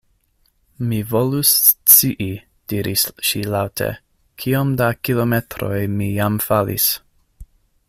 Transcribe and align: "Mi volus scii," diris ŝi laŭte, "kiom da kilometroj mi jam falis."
"Mi 0.91 1.01
volus 1.09 1.51
scii," 1.89 2.29
diris 2.73 3.03
ŝi 3.31 3.43
laŭte, 3.57 3.91
"kiom 4.45 4.73
da 4.81 4.89
kilometroj 5.09 5.79
mi 6.01 6.09
jam 6.17 6.41
falis." 6.49 6.91